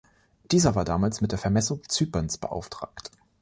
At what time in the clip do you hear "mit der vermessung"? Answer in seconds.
1.21-1.83